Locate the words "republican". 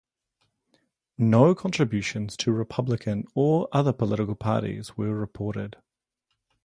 2.51-3.25